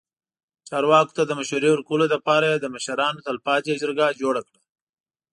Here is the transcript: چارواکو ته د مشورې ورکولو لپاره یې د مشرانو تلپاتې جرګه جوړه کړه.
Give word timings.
چارواکو 0.67 1.15
ته 1.17 1.23
د 1.25 1.31
مشورې 1.39 1.69
ورکولو 1.71 2.05
لپاره 2.13 2.45
یې 2.51 2.57
د 2.59 2.65
مشرانو 2.73 3.23
تلپاتې 3.27 3.79
جرګه 3.81 4.07
جوړه 4.21 4.41
کړه. 4.47 4.59